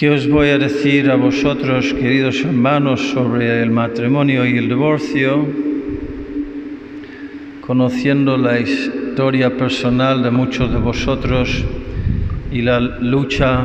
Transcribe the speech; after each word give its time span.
¿Qué 0.00 0.08
os 0.08 0.26
voy 0.30 0.48
a 0.48 0.56
decir 0.56 1.10
a 1.10 1.16
vosotros, 1.16 1.92
queridos 1.92 2.40
hermanos, 2.40 3.02
sobre 3.10 3.62
el 3.62 3.70
matrimonio 3.70 4.46
y 4.46 4.56
el 4.56 4.66
divorcio? 4.66 5.46
Conociendo 7.60 8.38
la 8.38 8.58
historia 8.58 9.58
personal 9.58 10.22
de 10.22 10.30
muchos 10.30 10.72
de 10.72 10.78
vosotros 10.78 11.66
y 12.50 12.62
la 12.62 12.80
lucha 12.80 13.62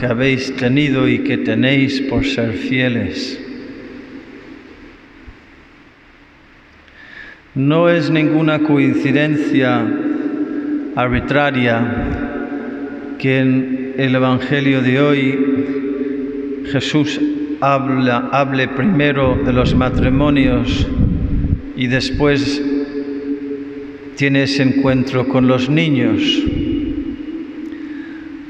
que 0.00 0.06
habéis 0.06 0.56
tenido 0.56 1.06
y 1.06 1.18
que 1.18 1.36
tenéis 1.36 2.00
por 2.00 2.24
ser 2.24 2.54
fieles. 2.54 3.38
No 7.54 7.90
es 7.90 8.10
ninguna 8.10 8.60
coincidencia 8.60 9.86
arbitraria 10.96 12.14
que 13.18 13.38
en 13.38 13.94
el 13.98 14.14
Evangelio 14.14 14.80
de 14.80 15.00
hoy 15.00 15.53
Jesús 16.74 17.20
habla, 17.60 18.30
hable 18.32 18.66
primero 18.66 19.38
de 19.46 19.52
los 19.52 19.76
matrimonios 19.76 20.88
y 21.76 21.86
después 21.86 22.60
tiene 24.16 24.42
ese 24.42 24.64
encuentro 24.64 25.28
con 25.28 25.46
los 25.46 25.70
niños, 25.70 26.20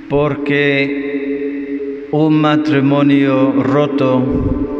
porque 0.08 2.06
un 2.12 2.40
matrimonio 2.40 3.62
roto 3.62 4.72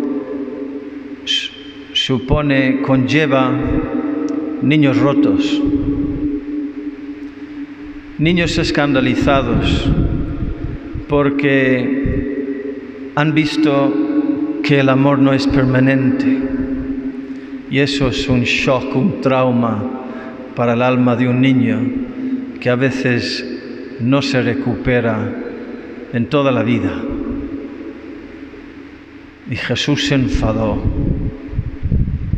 supone, 1.93 2.81
conlleva 2.81 3.53
niños 4.63 4.97
rotos 4.97 5.61
niños 8.17 8.57
escandalizados 8.57 9.91
porque 11.09 12.04
han 13.15 13.35
visto 13.35 13.93
que 14.63 14.81
el 14.81 14.89
amor 14.89 15.19
no 15.19 15.33
es 15.33 15.47
permanente 15.47 16.39
y 17.71 17.79
eso 17.79 18.09
es 18.09 18.29
un 18.29 18.43
shock, 18.43 18.95
un 18.97 19.21
trauma 19.21 19.83
para 20.57 20.75
el 20.75 20.83
alma 20.83 21.15
de 21.17 21.29
un 21.29 21.41
niño 21.41 21.81
que 22.61 22.71
a 22.71 22.77
veces 22.77 23.45
no 24.01 24.23
se 24.23 24.43
recupera 24.43 25.33
en 26.13 26.27
toda 26.29 26.51
la 26.51 26.63
vida. 26.63 26.93
Y 29.51 29.57
Jesús 29.57 30.07
se 30.07 30.15
enfadó, 30.15 30.83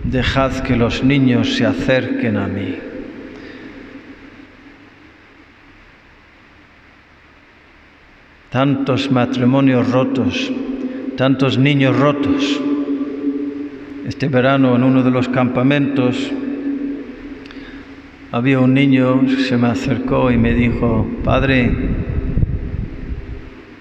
dejad 0.04 0.60
que 0.60 0.76
los 0.76 1.04
niños 1.04 1.54
se 1.54 1.64
acerquen 1.64 2.36
a 2.36 2.48
mí. 2.48 2.74
tantos 8.56 9.10
matrimonios 9.10 9.90
rotos, 9.90 10.50
tantos 11.16 11.58
niños 11.58 11.98
rotos. 11.98 12.60
Este 14.06 14.28
verano 14.28 14.76
en 14.76 14.84
uno 14.84 15.02
de 15.02 15.10
los 15.10 15.28
campamentos 15.28 16.30
había 18.30 18.60
un 18.60 18.74
niño, 18.74 19.22
se 19.48 19.56
me 19.56 19.68
acercó 19.68 20.30
y 20.30 20.36
me 20.36 20.52
dijo, 20.52 21.06
Padre, 21.24 21.70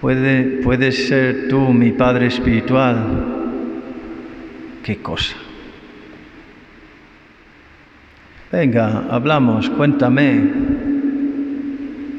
¿puede, 0.02 0.61
puedes 0.63 1.08
ser 1.08 1.47
tú 1.50 1.73
mi 1.73 1.91
Padre 1.91 2.28
espiritual? 2.28 2.95
¿Qué 4.83 4.97
cosa? 4.97 5.36
Venga, 8.52 9.08
hablamos, 9.09 9.69
cuéntame. 9.69 10.41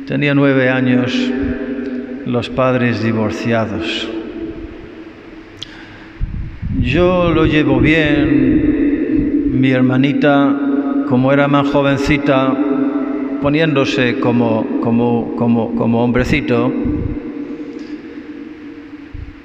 Tenía 0.07 0.35
nueve 0.35 0.69
años 0.69 1.13
los 2.27 2.51
padres 2.51 3.03
divorciados. 3.03 4.16
Yo 6.81 7.31
lo 7.31 7.47
llevo 7.47 7.81
bien, 7.81 9.59
mi 9.61 9.71
hermanita, 9.71 10.55
como 11.09 11.33
era 11.33 11.49
más 11.49 11.69
jovencita, 11.69 12.55
poniéndose 13.41 14.21
como, 14.21 14.81
como, 14.83 15.35
como, 15.37 15.75
como 15.75 16.05
hombrecito, 16.05 16.71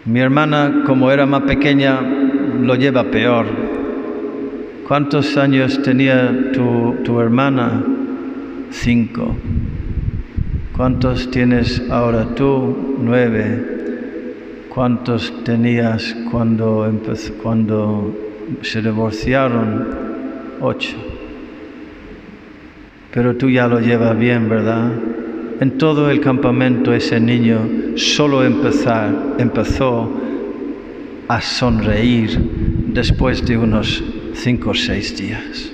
mi 0.05 0.19
hermana, 0.19 0.83
como 0.85 1.09
era 1.09 1.25
más 1.25 1.43
pequeña, 1.43 2.01
lo 2.01 2.75
lleva 2.75 3.05
peor. 3.05 3.45
¿Cuántos 4.87 5.37
años 5.37 5.81
tenía 5.83 6.51
tu, 6.51 6.95
tu 7.05 7.19
hermana? 7.21 7.81
Cinco. 8.71 9.35
¿Cuántos 10.75 11.31
tienes 11.31 11.81
ahora 11.89 12.35
tú? 12.35 12.97
Nueve. 13.01 13.80
¿Cuántos 14.73 15.43
tenías 15.43 16.15
cuando, 16.31 16.89
cuando 17.43 18.15
se 18.61 18.81
divorciaron? 18.81 19.85
Ocho. 20.61 20.95
Pero 23.13 23.35
tú 23.35 23.49
ya 23.49 23.67
lo 23.67 23.81
llevas 23.81 24.17
bien, 24.17 24.47
¿verdad? 24.47 24.93
En 25.59 25.77
todo 25.77 26.09
el 26.09 26.21
campamento 26.21 26.93
ese 26.93 27.19
niño 27.19 27.97
solo 27.97 28.45
empezar, 28.45 29.35
empezó 29.39 30.09
a 31.27 31.41
sonreír 31.41 32.39
después 32.93 33.45
de 33.45 33.57
unos 33.57 34.01
cinco 34.35 34.69
o 34.69 34.73
seis 34.73 35.17
días. 35.17 35.69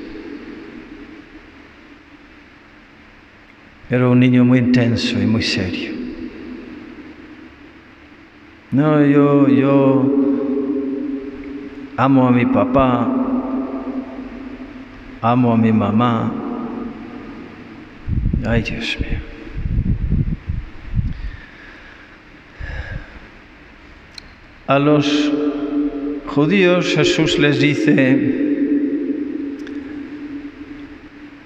Era 3.91 4.09
un 4.09 4.19
niño 4.19 4.43
muy 4.43 4.57
intenso 4.57 5.21
y 5.21 5.27
muy 5.27 5.43
serio. 5.43 6.06
No, 8.69 9.05
yo, 9.05 9.47
yo 9.47 10.03
amo 11.95 12.27
a 12.27 12.31
mi 12.31 12.45
papá, 12.45 13.07
amo 15.21 15.53
a 15.53 15.57
mi 15.57 15.71
mamá. 15.71 16.31
Ay, 18.45 18.61
Dios 18.63 18.97
mío. 18.99 19.19
A 24.67 24.79
los 24.79 25.31
judíos 26.25 26.93
Jesús 26.93 27.39
les 27.39 27.59
dice, 27.59 28.37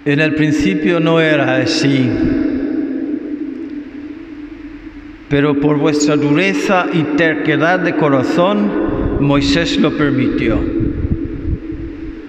En 0.04 0.20
el 0.20 0.34
principio 0.34 1.00
no 1.00 1.22
era 1.22 1.58
así, 1.58 2.10
pero 5.32 5.58
por 5.58 5.78
vuestra 5.78 6.18
dureza 6.18 6.88
y 6.92 7.04
terquedad 7.16 7.80
de 7.80 7.96
corazón, 7.96 9.22
Moisés 9.22 9.78
lo 9.78 9.98
permitió. 9.98 10.60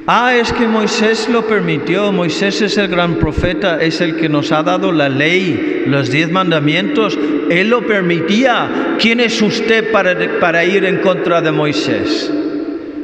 Ah, 0.07 0.37
es 0.37 0.53
que 0.53 0.69
Moisés 0.69 1.29
lo 1.29 1.45
permitió, 1.45 2.13
Moisés 2.13 2.63
es 2.63 2.79
el 2.79 2.87
gran 2.87 3.17
profeta, 3.17 3.83
es 3.83 4.01
el 4.01 4.15
que 4.15 4.29
nos 4.29 4.53
ha 4.53 4.63
dado 4.63 4.93
la 4.93 5.09
ley, 5.09 5.83
los 5.87 6.13
diez 6.13 6.31
mandamientos, 6.31 7.19
él 7.51 7.71
lo 7.71 7.85
permitía. 7.85 8.97
¿Quién 9.01 9.19
es 9.19 9.43
usted 9.43 9.91
para, 9.91 10.17
para 10.39 10.65
ir 10.65 10.85
en 10.85 10.99
contra 10.99 11.43
de 11.43 11.51
Moisés? 11.51 12.33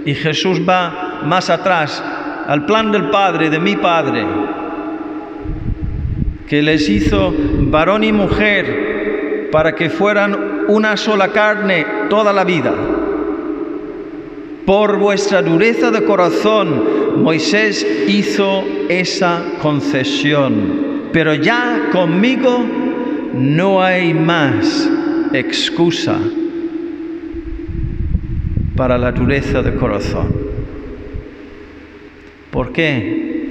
Y 0.07 0.15
Jesús 0.15 0.61
va 0.61 1.23
más 1.25 1.51
atrás, 1.51 2.01
al 2.47 2.65
plan 2.67 2.93
del 2.93 3.11
Padre, 3.11 3.51
de 3.51 3.59
mi 3.59 3.75
Padre 3.75 4.25
que 6.49 6.63
les 6.63 6.89
hizo 6.89 7.35
varón 7.65 8.05
y 8.05 8.11
mujer 8.11 8.88
para 9.51 9.75
que 9.75 9.91
fueran 9.91 10.65
una 10.69 10.97
sola 10.97 11.29
carne 11.29 11.87
toda 12.09 12.33
la 12.33 12.45
vida. 12.45 12.75
Por 14.67 14.99
vuestra 14.99 15.41
dureza 15.41 15.91
de 15.91 16.05
corazón, 16.05 17.23
Moisés 17.23 17.87
hizo 18.07 18.65
esa 18.89 19.43
concesión, 19.63 21.09
pero 21.13 21.35
ya 21.35 21.89
conmigo 21.91 22.65
no 23.35 23.83
hay 23.83 24.13
más 24.13 24.91
excusa 25.33 26.19
para 28.77 28.99
la 28.99 29.11
dureza 29.13 29.63
de 29.63 29.75
corazón. 29.75 30.29
¿Por 32.51 32.73
qué? 32.73 33.49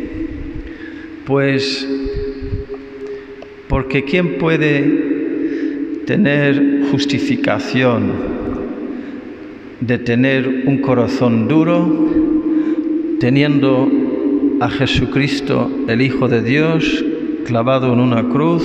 Pues 1.26 1.88
porque 3.68 4.04
¿quién 4.04 4.38
puede 4.38 5.07
tener 6.08 6.86
justificación 6.90 8.14
de 9.82 9.98
tener 9.98 10.64
un 10.66 10.78
corazón 10.78 11.50
duro 11.50 11.86
teniendo 13.20 13.92
a 14.62 14.70
Jesucristo, 14.70 15.70
el 15.90 16.02
Hijo 16.02 16.30
de 16.30 16.42
Dios, 16.42 17.04
clavado 17.46 17.92
en 17.92 18.00
una 18.00 18.30
cruz 18.30 18.64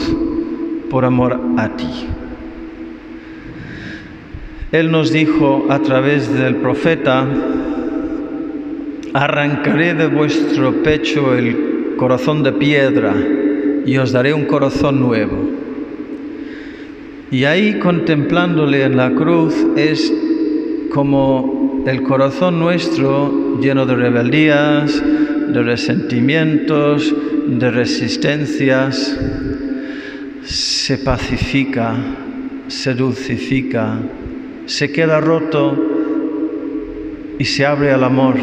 por 0.88 1.04
amor 1.04 1.38
a 1.56 1.76
ti? 1.76 1.90
Él 4.70 4.92
nos 4.92 5.12
dijo 5.12 5.66
a 5.68 5.80
través 5.80 6.32
del 6.32 6.56
profeta, 6.56 7.26
arrancaré 9.14 9.94
de 9.94 10.06
vuestro 10.06 10.82
pecho 10.84 11.34
el 11.34 11.94
corazón 11.96 12.44
de 12.44 12.52
piedra 12.52 13.14
y 13.84 13.98
os 13.98 14.12
daré 14.12 14.32
un 14.32 14.44
corazón 14.44 15.00
nuevo. 15.00 15.41
Y 17.32 17.46
ahí 17.46 17.78
contemplándole 17.78 18.84
en 18.84 18.98
la 18.98 19.14
cruz 19.14 19.54
es 19.74 20.12
como 20.92 21.82
el 21.86 22.02
corazón 22.02 22.58
nuestro 22.58 23.58
lleno 23.58 23.86
de 23.86 23.94
rebeldías, 23.94 25.02
de 25.48 25.62
resentimientos, 25.62 27.14
de 27.46 27.70
resistencias, 27.70 29.18
se 30.42 30.98
pacifica, 30.98 31.94
se 32.68 32.92
dulcifica, 32.92 33.96
se 34.66 34.92
queda 34.92 35.18
roto 35.18 35.74
y 37.38 37.46
se 37.46 37.64
abre 37.64 37.92
al 37.92 38.04
amor 38.04 38.34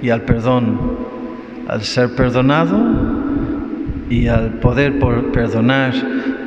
y 0.00 0.08
al 0.08 0.22
perdón, 0.22 0.80
al 1.68 1.82
ser 1.82 2.14
perdonado 2.14 2.82
y 4.08 4.28
al 4.28 4.54
poder 4.54 4.98
perdonar. 5.32 5.92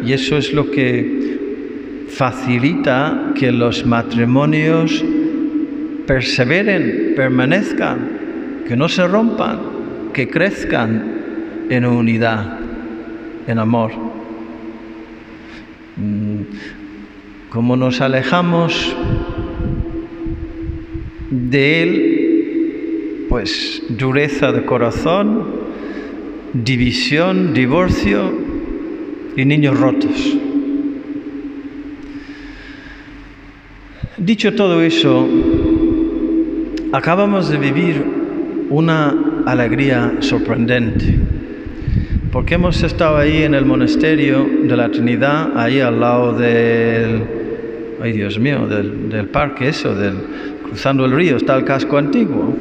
Y 0.03 0.13
eso 0.13 0.37
es 0.37 0.53
lo 0.53 0.71
que 0.71 2.07
facilita 2.09 3.33
que 3.35 3.51
los 3.51 3.85
matrimonios 3.85 5.03
perseveren, 6.05 7.13
permanezcan, 7.15 8.63
que 8.67 8.75
no 8.75 8.89
se 8.89 9.07
rompan, 9.07 9.59
que 10.13 10.27
crezcan 10.27 11.21
en 11.69 11.85
unidad, 11.85 12.59
en 13.47 13.59
amor. 13.59 13.91
Mm, 15.97 16.41
como 17.49 17.75
nos 17.75 18.01
alejamos 18.01 18.95
de 21.29 21.83
Él, 21.83 23.25
pues 23.29 23.83
dureza 23.89 24.51
de 24.51 24.65
corazón, 24.65 25.45
división, 26.53 27.53
divorcio 27.53 28.40
y 29.35 29.45
niños 29.45 29.79
rotos. 29.79 30.37
Dicho 34.17 34.53
todo 34.53 34.81
eso, 34.81 35.27
acabamos 36.91 37.49
de 37.49 37.57
vivir 37.57 38.03
una 38.69 39.43
alegría 39.45 40.17
sorprendente, 40.19 41.15
porque 42.31 42.55
hemos 42.55 42.83
estado 42.83 43.17
ahí 43.17 43.43
en 43.43 43.55
el 43.55 43.65
monasterio 43.65 44.47
de 44.63 44.77
la 44.77 44.89
Trinidad, 44.91 45.57
ahí 45.57 45.79
al 45.79 45.99
lado 45.99 46.33
del, 46.33 47.23
ay 48.01 48.11
Dios 48.11 48.37
mío, 48.37 48.67
del, 48.67 49.27
parque 49.29 49.69
eso, 49.69 49.95
del, 49.95 50.15
cruzando 50.63 51.05
el 51.05 51.11
río, 51.11 51.37
está 51.37 51.57
el 51.57 51.65
casco 51.65 51.97
antiguo. 51.97 52.55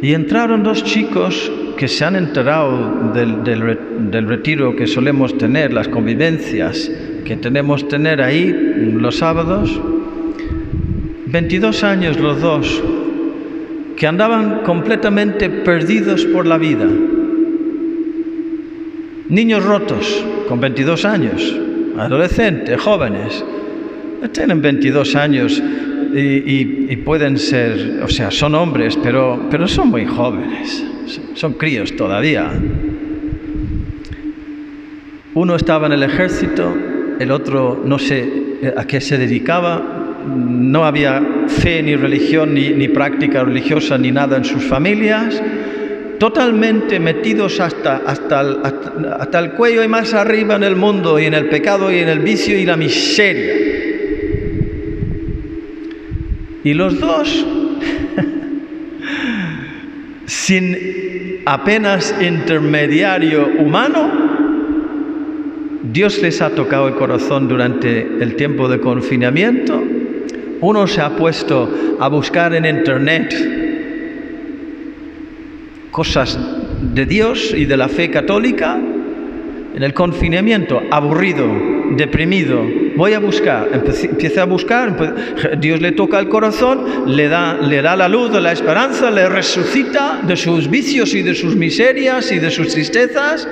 Y 0.00 0.14
entraron 0.14 0.62
dos 0.62 0.82
chicos 0.84 1.50
que 1.78 1.86
se 1.86 2.04
han 2.04 2.16
enterado 2.16 3.12
del, 3.14 4.26
retiro 4.26 4.74
que 4.74 4.88
solemos 4.88 5.38
tener, 5.38 5.72
las 5.72 5.86
convivencias 5.86 6.90
que 7.24 7.36
tenemos 7.36 7.86
tener 7.86 8.20
ahí 8.20 8.52
los 8.94 9.18
sábados. 9.18 9.80
22 11.26 11.84
años 11.84 12.18
los 12.18 12.40
dos, 12.40 12.82
que 13.96 14.08
andaban 14.08 14.62
completamente 14.64 15.48
perdidos 15.48 16.24
por 16.24 16.46
la 16.46 16.58
vida. 16.58 16.86
Niños 19.28 19.64
rotos, 19.64 20.24
con 20.48 20.60
22 20.60 21.04
años, 21.04 21.56
adolescentes, 21.96 22.80
jóvenes, 22.80 23.44
tienen 24.32 24.60
22 24.60 25.16
años 25.16 25.62
y, 26.14 26.96
pueden 26.96 27.38
ser, 27.38 28.00
o 28.02 28.08
sea, 28.08 28.30
son 28.30 28.54
hombres, 28.54 28.98
pero, 29.02 29.46
pero 29.50 29.68
son 29.68 29.88
muy 29.88 30.04
jóvenes, 30.06 30.84
son 31.34 31.54
críos 31.54 31.94
todavía. 31.96 32.50
Uno 35.34 35.54
estaba 35.54 35.86
en 35.86 35.92
el 35.92 36.02
ejército, 36.02 36.74
el 37.18 37.30
otro 37.30 37.82
no 37.84 37.98
sé 37.98 38.28
a 38.76 38.84
qué 38.86 39.00
se 39.00 39.18
dedicaba, 39.18 39.98
no 40.26 40.84
había 40.84 41.22
fe 41.46 41.82
ni 41.82 41.94
religión 41.96 42.54
ni, 42.54 42.88
práctica 42.88 43.44
religiosa 43.44 43.96
ni 43.98 44.10
nada 44.10 44.36
en 44.36 44.44
sus 44.44 44.64
familias, 44.64 45.40
totalmente 46.18 46.98
metidos 46.98 47.60
hasta, 47.60 48.02
hasta, 48.04 48.40
el, 48.40 48.58
hasta, 49.18 49.38
el 49.38 49.52
cuello 49.52 49.84
y 49.84 49.88
más 49.88 50.14
arriba 50.14 50.56
en 50.56 50.64
el 50.64 50.74
mundo 50.74 51.18
y 51.18 51.26
en 51.26 51.34
el 51.34 51.48
pecado 51.48 51.92
y 51.92 51.98
en 51.98 52.08
el 52.08 52.18
vicio 52.18 52.58
y 52.58 52.66
la 52.66 52.76
miseria. 52.76 53.77
Y 56.64 56.74
los 56.74 56.98
dos, 57.00 57.46
sin 60.26 60.76
apenas 61.46 62.14
intermediario 62.20 63.48
humano, 63.58 64.10
Dios 65.92 66.20
les 66.20 66.42
ha 66.42 66.50
tocado 66.50 66.88
el 66.88 66.94
corazón 66.94 67.48
durante 67.48 68.00
el 68.20 68.36
tiempo 68.36 68.68
de 68.68 68.80
confinamiento 68.80 69.82
uno 70.60 70.86
se 70.86 71.00
ha 71.00 71.10
puesto 71.10 71.96
a 72.00 72.08
buscar 72.08 72.54
en 72.54 72.64
Internet 72.64 73.34
cosas 75.90 76.38
de 76.94 77.06
Dios 77.06 77.54
y 77.56 77.64
de 77.64 77.76
la 77.76 77.88
fe 77.88 78.10
católica. 78.10 78.78
En 79.78 79.84
el 79.84 79.94
confinamiento, 79.94 80.82
aburrido, 80.90 81.46
deprimido, 81.96 82.66
voy 82.96 83.12
a 83.12 83.20
buscar, 83.20 83.68
empieza 83.72 84.42
a 84.42 84.44
buscar, 84.44 85.56
Dios 85.60 85.80
le 85.80 85.92
toca 85.92 86.18
el 86.18 86.28
corazón, 86.28 87.04
le 87.06 87.28
da, 87.28 87.54
le 87.54 87.80
da 87.80 87.94
la 87.94 88.08
luz 88.08 88.32
de 88.32 88.40
la 88.40 88.50
esperanza, 88.50 89.08
le 89.08 89.28
resucita 89.28 90.20
de 90.26 90.36
sus 90.36 90.68
vicios 90.68 91.14
y 91.14 91.22
de 91.22 91.32
sus 91.32 91.54
miserias 91.54 92.32
y 92.32 92.40
de 92.40 92.50
sus 92.50 92.74
tristezas, 92.74 93.46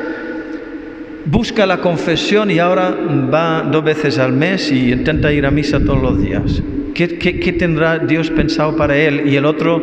busca 1.26 1.64
la 1.64 1.78
confesión 1.81 2.50
y 2.50 2.58
ahora 2.58 2.93
va 3.32 3.62
dos 3.62 3.84
veces 3.84 4.19
al 4.19 4.32
mes 4.32 4.73
y 4.73 4.90
intenta 4.90 5.32
ir 5.32 5.46
a 5.46 5.52
misa 5.52 5.78
todos 5.78 6.02
los 6.02 6.20
días. 6.20 6.61
¿Qué, 6.93 7.55
tendrá 7.56 8.00
Dios 8.00 8.31
pensado 8.31 8.75
para 8.75 8.96
él? 8.96 9.28
Y 9.28 9.37
el 9.37 9.44
otro, 9.44 9.81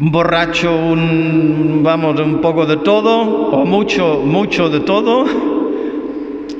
borracho, 0.00 0.74
un, 0.74 1.82
vamos, 1.82 2.18
un 2.18 2.40
poco 2.40 2.64
de 2.64 2.78
todo, 2.78 3.20
o 3.20 3.66
mucho, 3.66 4.22
mucho 4.24 4.70
de 4.70 4.80
todo, 4.80 5.26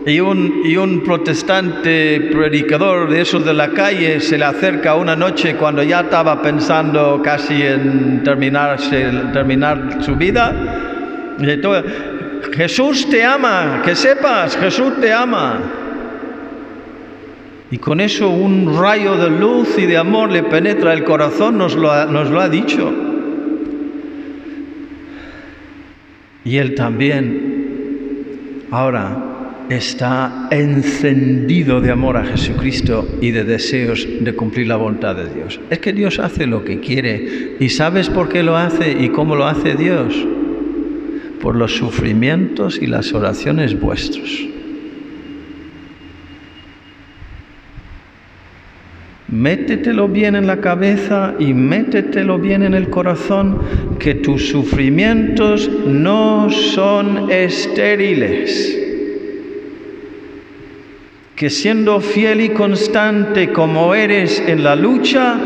y 0.05 0.21
un, 0.21 0.61
y 0.65 0.77
un 0.77 1.01
protestante 1.01 2.21
predicador 2.33 3.09
de 3.09 3.23
esos 3.23 3.45
de 3.45 3.55
la 3.55 3.71
calle 3.71 4.21
se 4.21 4.37
le 4.37 4.45
acerca 4.45 4.95
una 4.95 5.17
noche 5.17 5.57
cuando 5.57 5.83
ya 5.83 6.01
estaba 6.01 6.43
pensando 6.43 7.21
casi 7.23 7.63
en 7.63 8.23
terminarse, 8.23 9.11
terminar 9.33 10.03
su 10.03 10.17
vida, 10.17 11.35
y 11.39 11.47
Jesús 12.55 13.09
te 13.09 13.25
ama, 13.25 13.81
que 13.83 13.95
sepas, 13.95 14.55
Jesús 14.59 15.01
te 15.01 15.13
ama. 15.13 15.61
Y 17.71 17.79
con 17.79 18.01
eso 18.01 18.29
un 18.29 18.79
rayo 18.79 19.17
de 19.17 19.31
luz 19.31 19.79
y 19.79 19.87
de 19.87 19.97
amor 19.97 20.31
le 20.31 20.43
penetra 20.43 20.93
el 20.93 21.05
corazón, 21.05 21.57
nos 21.57 21.75
lo 21.75 22.05
nos 22.07 22.29
lo 22.29 22.41
ha 22.41 22.49
dicho. 22.49 23.10
Y 26.45 26.57
él 26.57 26.75
también 26.75 28.65
ahora 28.71 29.31
está 29.69 30.49
encendido 30.51 31.81
de 31.81 31.91
amor 31.91 32.17
a 32.17 32.25
Jesucristo 32.25 33.07
y 33.21 33.31
de 33.31 33.45
deseos 33.45 34.07
de 34.21 34.35
cumplir 34.35 34.67
la 34.67 34.77
voluntad 34.77 35.15
de 35.15 35.33
Dios. 35.33 35.61
Es 35.71 35.79
que 35.79 35.93
Dios 35.93 36.19
hace 36.19 36.47
lo 36.47 36.65
que 36.65 36.81
quiere. 36.81 37.57
¿Y 37.61 37.69
sabes 37.69 38.09
por 38.11 38.29
qué 38.29 38.43
lo 38.43 38.57
hace 38.57 38.91
y 39.01 39.11
cómo 39.11 39.37
lo 39.37 39.47
hace 39.47 39.77
Dios? 39.77 40.15
Por 41.41 41.57
los 41.57 41.77
sufrimientos 41.77 42.81
y 42.83 42.87
las 42.87 43.13
oraciones 43.13 43.81
vuestros. 43.81 44.49
Métetelo 49.31 50.09
bien 50.09 50.35
en 50.35 50.49
la 50.49 50.61
cabeza 50.61 51.35
y 51.39 51.55
métetelo 51.55 52.39
bien 52.39 52.65
en 52.65 52.75
el 52.75 52.91
corazón 52.91 53.61
que 54.01 54.17
tus 54.17 54.49
sufrimientos 54.49 55.71
no 55.87 56.51
son 56.51 57.31
estériles. 57.31 58.77
Que 61.37 61.49
siendo 61.49 62.01
fiel 62.01 62.41
y 62.41 62.49
constante 62.51 63.53
como 63.53 63.95
eres 63.95 64.43
en 64.47 64.65
la 64.65 64.75
lucha, 64.75 65.39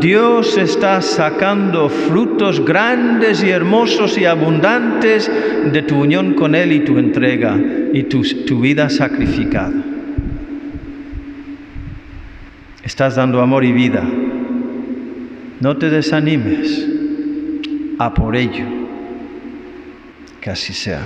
Dios 0.00 0.58
está 0.58 1.00
sacando 1.00 1.88
frutos 1.88 2.64
grandes 2.64 3.44
y 3.44 3.50
hermosos 3.50 4.18
y 4.18 4.24
abundantes 4.24 5.30
de 5.72 5.82
tu 5.82 6.00
unión 6.00 6.34
con 6.34 6.56
Él 6.56 6.72
y 6.72 6.80
tu 6.80 6.98
entrega 6.98 7.56
y 7.92 8.02
tu, 8.02 8.22
tu 8.44 8.60
vida 8.60 8.90
sacrificada. 8.90 9.87
Estás 12.88 13.16
dando 13.16 13.42
amor 13.42 13.66
y 13.66 13.72
vida. 13.72 14.02
No 15.60 15.76
te 15.76 15.90
desanimes. 15.90 16.88
A 17.98 18.14
por 18.14 18.34
ello. 18.34 18.64
Que 20.40 20.48
así 20.48 20.72
sea. 20.72 21.02